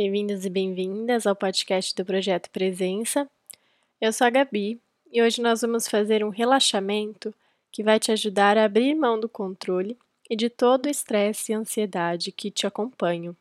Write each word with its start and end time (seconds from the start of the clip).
Bem-vindos 0.00 0.44
e 0.44 0.48
bem-vindas 0.48 1.26
ao 1.26 1.34
podcast 1.34 1.92
do 1.92 2.04
Projeto 2.04 2.48
Presença. 2.50 3.28
Eu 4.00 4.12
sou 4.12 4.28
a 4.28 4.30
Gabi 4.30 4.80
e 5.10 5.20
hoje 5.20 5.42
nós 5.42 5.60
vamos 5.60 5.88
fazer 5.88 6.22
um 6.22 6.28
relaxamento 6.28 7.34
que 7.72 7.82
vai 7.82 7.98
te 7.98 8.12
ajudar 8.12 8.56
a 8.56 8.66
abrir 8.66 8.94
mão 8.94 9.18
do 9.18 9.28
controle 9.28 9.98
e 10.30 10.36
de 10.36 10.48
todo 10.48 10.86
o 10.86 10.88
estresse 10.88 11.50
e 11.50 11.54
ansiedade 11.56 12.30
que 12.30 12.48
te 12.48 12.64
acompanham. 12.64 13.36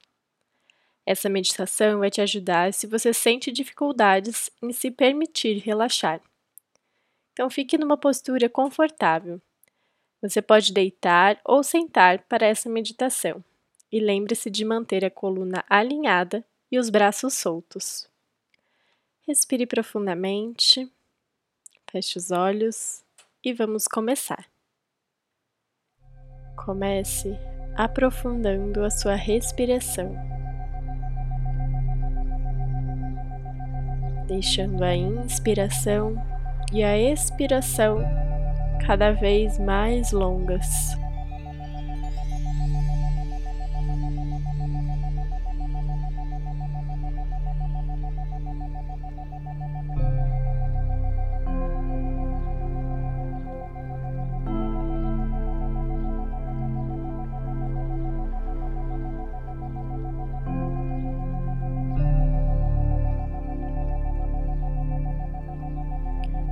Essa 1.05 1.29
meditação 1.29 1.99
vai 1.99 2.09
te 2.09 2.21
ajudar 2.21 2.73
se 2.73 2.87
você 2.87 3.13
sente 3.13 3.51
dificuldades 3.51 4.49
em 4.59 4.73
se 4.73 4.89
permitir 4.89 5.59
relaxar. 5.59 6.19
Então, 7.33 7.51
fique 7.51 7.77
numa 7.77 7.97
postura 7.97 8.49
confortável. 8.49 9.39
Você 10.23 10.41
pode 10.41 10.73
deitar 10.73 11.39
ou 11.45 11.61
sentar 11.61 12.23
para 12.23 12.47
essa 12.47 12.67
meditação 12.67 13.43
e 13.91 13.99
lembre-se 13.99 14.49
de 14.49 14.65
manter 14.65 15.05
a 15.05 15.11
coluna 15.11 15.63
alinhada 15.69 16.43
e 16.71 16.77
os 16.77 16.89
braços 16.89 17.33
soltos. 17.33 18.09
Respire 19.27 19.65
profundamente, 19.65 20.91
feche 21.89 22.17
os 22.17 22.31
olhos 22.31 23.03
e 23.43 23.53
vamos 23.53 23.87
começar. 23.87 24.45
Comece 26.55 27.37
aprofundando 27.75 28.83
a 28.83 28.89
sua 28.89 29.15
respiração, 29.15 30.15
deixando 34.27 34.83
a 34.83 34.95
inspiração 34.95 36.15
e 36.73 36.83
a 36.83 36.97
expiração 36.97 37.99
cada 38.85 39.11
vez 39.11 39.59
mais 39.59 40.11
longas. 40.11 40.97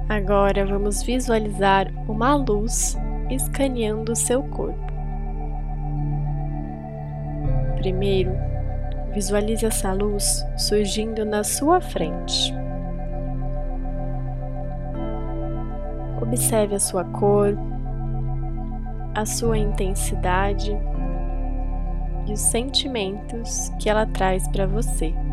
Agora 0.08 0.64
vamos 0.68 1.02
visualizar 1.02 1.92
uma 2.08 2.36
luz 2.36 2.96
escaneando 3.28 4.16
seu 4.16 4.44
corpo. 4.44 4.86
Primeiro, 7.78 8.32
visualize 9.16 9.66
essa 9.66 9.94
luz 9.94 10.46
surgindo 10.58 11.26
na 11.26 11.44
sua 11.44 11.82
frente. 11.82 12.54
Observe 16.22 16.76
a 16.76 16.80
sua 16.80 17.04
cor, 17.06 17.58
a 19.16 19.26
sua 19.26 19.58
intensidade 19.58 20.78
e 22.28 22.34
os 22.34 22.42
sentimentos 22.42 23.70
que 23.80 23.90
ela 23.90 24.06
traz 24.06 24.48
para 24.50 24.68
você. 24.68 25.25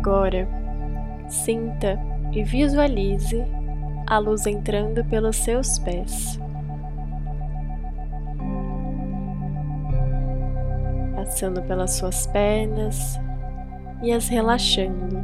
Agora, 0.00 0.48
sinta 1.28 2.00
e 2.32 2.42
visualize 2.42 3.46
a 4.06 4.16
luz 4.16 4.46
entrando 4.46 5.04
pelos 5.04 5.36
seus 5.36 5.78
pés, 5.78 6.40
passando 11.14 11.60
pelas 11.64 11.90
suas 11.92 12.26
pernas 12.28 13.20
e 14.02 14.10
as 14.10 14.26
relaxando. 14.28 15.22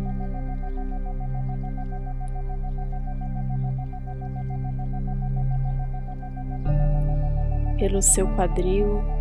Pelo 7.79 8.03
seu 8.03 8.29
quadril, 8.37 9.16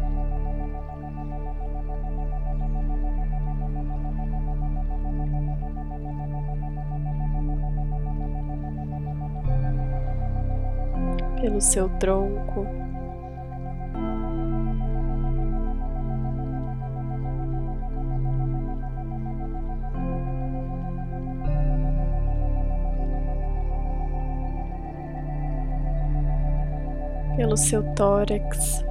pelo 11.55 11.61
seu 11.61 11.89
tronco. 11.99 12.67
Pelo 27.37 27.55
seu 27.57 27.83
tórax. 27.95 28.83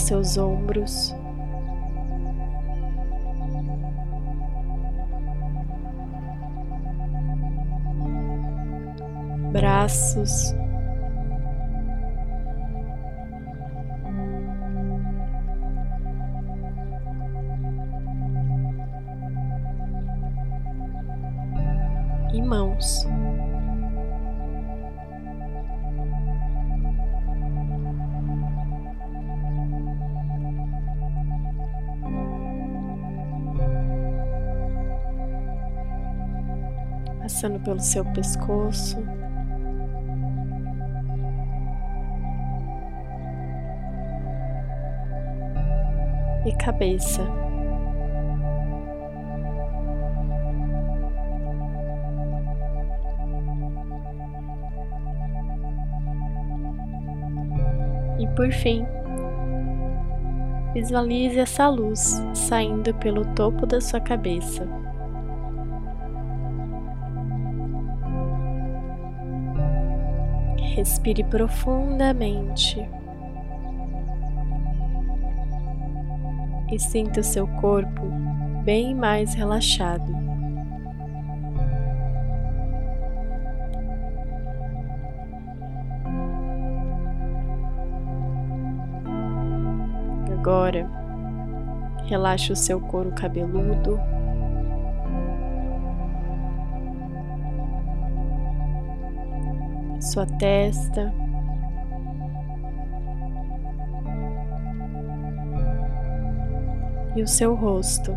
Seus 0.00 0.36
ombros. 0.36 1.14
Braços, 9.52 10.54
e 22.36 22.42
mãos. 22.42 23.05
Passando 37.36 37.60
pelo 37.60 37.80
seu 37.80 38.02
pescoço. 38.02 38.96
E 46.46 46.52
cabeça. 46.56 47.22
E 58.18 58.26
por 58.28 58.50
fim, 58.50 58.86
visualize 60.72 61.38
essa 61.38 61.68
luz 61.68 62.22
saindo 62.32 62.94
pelo 62.94 63.26
topo 63.34 63.66
da 63.66 63.78
sua 63.78 64.00
cabeça. 64.00 64.85
Respire 70.76 71.24
profundamente 71.24 72.86
e 76.70 76.78
sinta 76.78 77.20
o 77.20 77.24
seu 77.24 77.48
corpo 77.48 78.02
bem 78.62 78.94
mais 78.94 79.32
relaxado. 79.32 80.14
Agora, 90.30 90.86
relaxe 92.04 92.52
o 92.52 92.56
seu 92.56 92.78
couro 92.82 93.12
cabeludo. 93.12 93.98
sua 100.06 100.24
testa. 100.24 101.12
E 107.16 107.22
o 107.22 107.26
seu 107.26 107.54
rosto. 107.54 108.16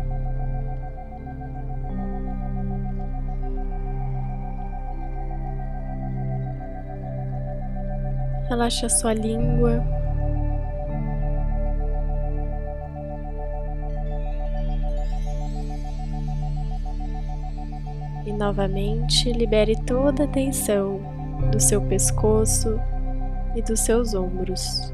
Relaxa 8.48 8.86
a 8.86 8.90
sua 8.90 9.14
língua. 9.14 9.82
E 18.26 18.32
novamente 18.32 19.32
libere 19.32 19.74
toda 19.82 20.24
a 20.24 20.28
tensão 20.28 21.19
do 21.50 21.60
seu 21.60 21.80
pescoço 21.82 22.80
e 23.54 23.62
dos 23.62 23.80
seus 23.80 24.14
ombros. 24.14 24.92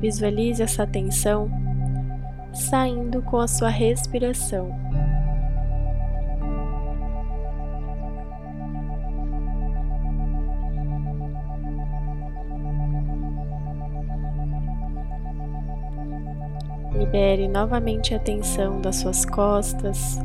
Visualize 0.00 0.62
essa 0.62 0.86
tensão 0.86 1.50
saindo 2.52 3.22
com 3.22 3.38
a 3.38 3.48
sua 3.48 3.68
respiração. 3.68 4.70
Libere 16.94 17.48
novamente 17.48 18.14
a 18.14 18.18
tensão 18.18 18.80
das 18.80 18.96
suas 18.96 19.24
costas. 19.24 20.18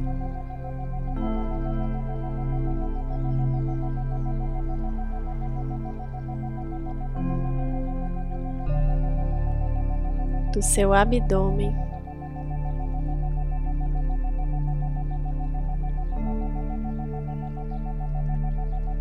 Do 10.58 10.64
seu 10.64 10.92
abdômen. 10.92 11.72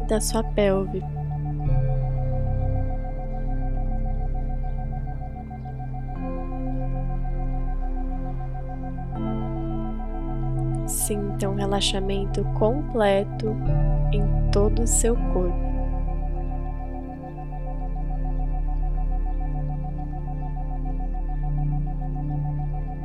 Da 0.07 0.21
sua 0.21 0.45
pelve. 0.45 1.03
Sinta 10.87 11.49
um 11.49 11.55
relaxamento 11.55 12.45
completo 12.59 13.57
em 14.13 14.51
todo 14.51 14.83
o 14.83 14.87
seu 14.87 15.17
corpo. 15.33 15.66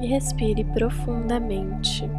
E 0.01 0.07
respire 0.07 0.63
profundamente. 0.65 2.09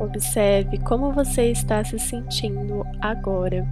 Observe 0.00 0.78
como 0.78 1.12
você 1.12 1.50
está 1.50 1.82
se 1.84 1.98
sentindo 1.98 2.86
agora. 3.00 3.66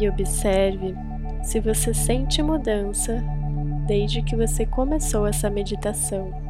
e 0.00 0.08
observe 0.08 0.94
se 1.42 1.60
você 1.60 1.92
sente 1.94 2.42
mudança 2.42 3.22
desde 3.86 4.22
que 4.22 4.34
você 4.34 4.64
começou 4.66 5.26
essa 5.26 5.50
meditação. 5.50 6.43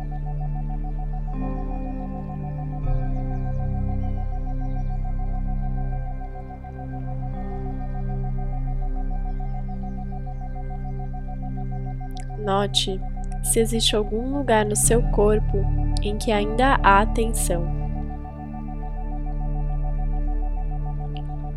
Note 12.44 13.00
se 13.42 13.60
existe 13.60 13.96
algum 13.96 14.38
lugar 14.38 14.64
no 14.64 14.76
seu 14.76 15.02
corpo 15.10 15.64
em 16.02 16.16
que 16.16 16.30
ainda 16.32 16.74
há 16.82 17.04
tensão. 17.06 17.62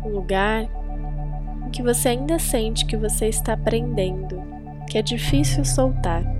Um 0.04 0.08
lugar 0.08 0.66
que 1.72 1.82
você 1.82 2.10
ainda 2.10 2.38
sente 2.38 2.86
que 2.86 2.96
você 2.96 3.26
está 3.26 3.52
aprendendo, 3.52 4.42
que 4.88 4.98
é 4.98 5.02
difícil 5.02 5.64
soltar. 5.64 6.37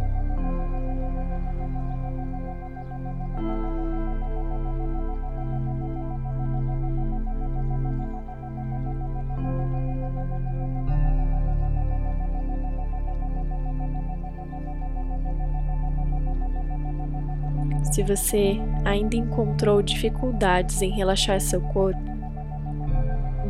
Se 17.98 18.04
você 18.04 18.60
ainda 18.84 19.16
encontrou 19.16 19.82
dificuldades 19.82 20.80
em 20.82 20.90
relaxar 20.92 21.40
seu 21.40 21.60
corpo, 21.60 22.00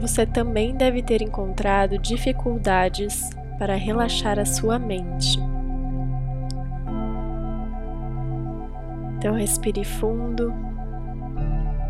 você 0.01 0.25
também 0.25 0.75
deve 0.75 1.03
ter 1.03 1.21
encontrado 1.21 1.99
dificuldades 1.99 3.29
para 3.59 3.75
relaxar 3.75 4.39
a 4.39 4.47
sua 4.47 4.79
mente. 4.79 5.39
Então, 9.19 9.35
respire 9.35 9.85
fundo 9.85 10.55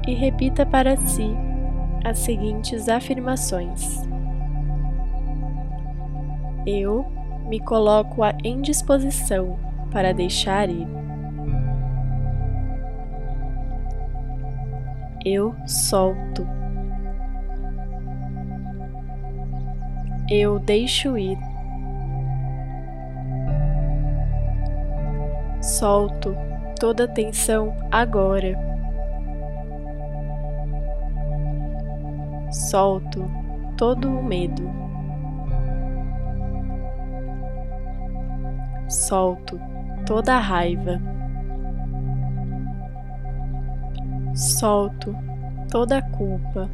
e 0.05 0.13
repita 0.13 0.67
para 0.67 0.97
si 0.97 1.31
as 2.05 2.19
seguintes 2.19 2.89
afirmações: 2.89 4.03
Eu 6.67 7.07
me 7.47 7.61
coloco 7.61 8.23
em 8.43 8.61
disposição 8.61 9.57
para 9.93 10.13
deixar 10.13 10.69
ir. 10.69 11.08
Eu 15.25 15.55
solto. 15.67 16.47
eu 20.31 20.59
deixo 20.59 21.17
ir. 21.17 21.39
Solto 25.63 26.37
toda 26.79 27.05
a 27.05 27.09
tensão 27.09 27.75
agora. 27.91 28.57
Solto 32.51 33.31
todo 33.77 34.09
o 34.09 34.23
medo. 34.23 34.71
Solto 38.89 39.59
toda 40.07 40.35
a 40.35 40.41
raiva. 40.41 41.01
Solto 44.39 45.15
toda 45.69 45.99
a 45.99 46.03
culpa. 46.03 46.71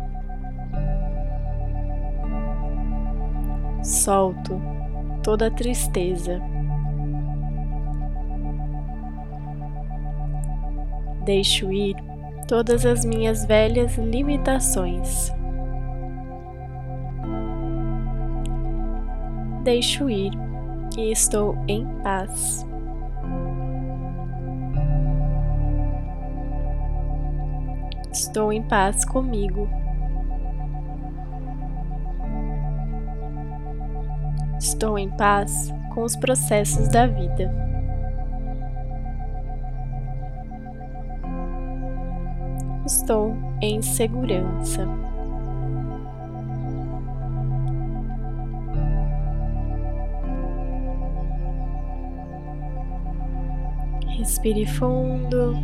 solto 3.84 4.60
toda 5.22 5.48
a 5.48 5.50
tristeza. 5.50 6.40
Deixo 11.24 11.72
ir 11.72 11.96
todas 12.48 12.84
as 12.84 13.04
minhas 13.04 13.44
velhas 13.44 13.96
limitações. 13.96 15.32
Deixo 19.62 20.10
ir 20.10 20.32
e 20.98 21.10
estou 21.10 21.56
em 21.66 21.86
paz. 22.02 22.66
Estou 28.26 28.50
em 28.50 28.62
paz 28.62 29.04
comigo. 29.04 29.68
Estou 34.58 34.98
em 34.98 35.10
paz 35.10 35.70
com 35.92 36.02
os 36.04 36.16
processos 36.16 36.88
da 36.88 37.06
vida. 37.06 37.54
Estou 42.86 43.36
em 43.60 43.82
segurança. 43.82 44.88
Respire 54.16 54.64
fundo. 54.64 55.54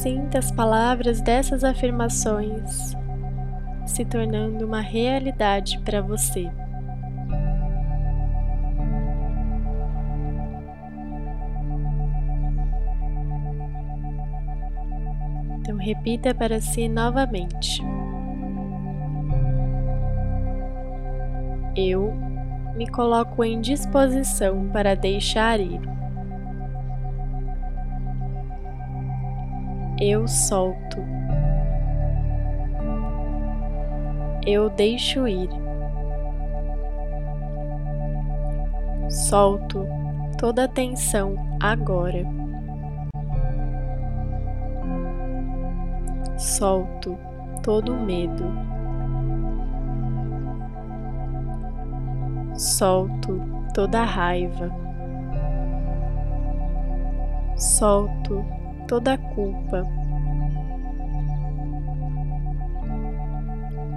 sinta 0.00 0.38
as 0.38 0.50
palavras 0.50 1.20
dessas 1.20 1.62
afirmações 1.62 2.96
se 3.84 4.02
tornando 4.02 4.64
uma 4.64 4.80
realidade 4.80 5.78
para 5.80 6.00
você. 6.00 6.50
Então, 15.58 15.76
repita 15.76 16.34
para 16.34 16.60
si 16.62 16.88
novamente. 16.88 17.82
Eu 21.76 22.14
me 22.74 22.88
coloco 22.88 23.44
em 23.44 23.60
disposição 23.60 24.70
para 24.72 24.96
deixar 24.96 25.60
ir. 25.60 25.80
Eu 30.00 30.26
solto. 30.26 30.96
Eu 34.46 34.70
deixo 34.70 35.28
ir. 35.28 35.50
Solto 39.10 39.86
toda 40.38 40.64
a 40.64 40.68
tensão 40.68 41.34
agora. 41.60 42.24
Solto 46.38 47.18
todo 47.62 47.92
o 47.92 48.00
medo. 48.00 48.50
Solto 52.54 53.38
toda 53.74 54.00
a 54.00 54.04
raiva. 54.04 54.70
Solto 57.54 58.59
toda 58.90 59.12
a 59.12 59.18
culpa. 59.18 59.86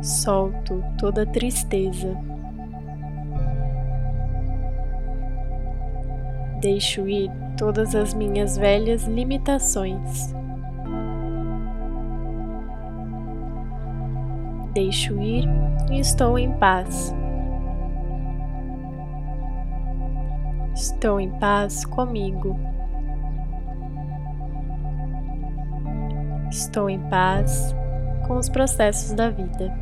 Solto 0.04 0.84
toda 1.00 1.26
tristeza. 1.26 2.16
Deixo 6.62 7.08
ir 7.08 7.32
todas 7.58 7.96
as 7.96 8.14
minhas 8.14 8.56
velhas 8.56 9.06
limitações. 9.06 10.32
Deixo 14.76 15.20
ir 15.20 15.46
e 15.92 16.00
estou 16.00 16.38
em 16.38 16.52
paz. 16.60 17.16
Estou 20.76 21.20
em 21.20 21.32
paz 21.40 21.84
comigo. 21.84 22.73
Estou 26.54 26.88
em 26.88 27.00
paz 27.10 27.76
com 28.28 28.38
os 28.38 28.48
processos 28.48 29.14
da 29.14 29.32
vida. 29.32 29.74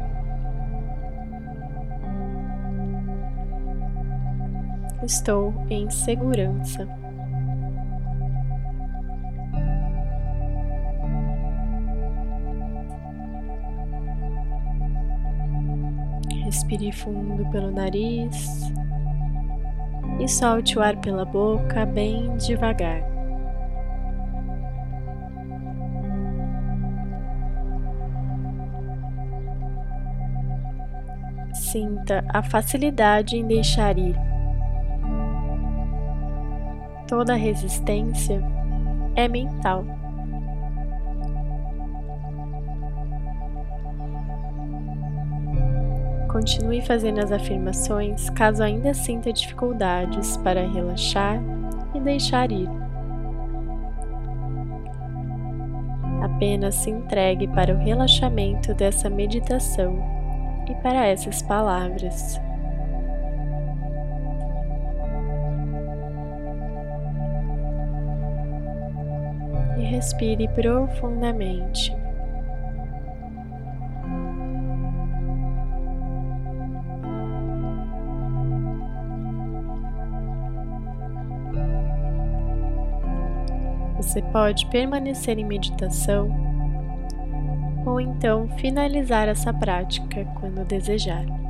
Estou 5.03 5.53
em 5.69 5.89
segurança. 5.89 6.87
Respire 16.45 16.93
fundo 16.93 17.49
pelo 17.51 17.69
nariz 17.71 18.71
e 20.21 20.27
solte 20.29 20.79
o 20.79 20.81
ar 20.81 20.95
pela 21.01 21.25
boca 21.25 21.85
bem 21.85 22.37
devagar. 22.37 23.10
Sinta 31.71 32.21
a 32.27 32.43
facilidade 32.43 33.37
em 33.37 33.47
deixar 33.47 33.97
ir. 33.97 34.13
Toda 37.07 37.33
resistência 37.33 38.43
é 39.15 39.25
mental. 39.29 39.85
Continue 46.29 46.81
fazendo 46.81 47.19
as 47.19 47.31
afirmações 47.31 48.29
caso 48.31 48.61
ainda 48.61 48.93
sinta 48.93 49.31
dificuldades 49.31 50.35
para 50.35 50.67
relaxar 50.67 51.41
e 51.95 52.01
deixar 52.01 52.51
ir. 52.51 52.67
Apenas 56.21 56.75
se 56.75 56.89
entregue 56.89 57.47
para 57.47 57.73
o 57.73 57.77
relaxamento 57.77 58.73
dessa 58.73 59.09
meditação 59.09 60.20
e 60.69 60.75
para 60.75 61.07
essas 61.07 61.41
palavras. 61.41 62.39
E 69.77 69.83
respire 69.83 70.47
profundamente. 70.49 71.95
Você 83.97 84.21
pode 84.23 84.65
permanecer 84.65 85.37
em 85.39 85.45
meditação 85.45 86.50
ou 87.85 87.99
então 87.99 88.47
finalizar 88.57 89.27
essa 89.27 89.53
prática 89.53 90.25
quando 90.39 90.65
desejar. 90.65 91.40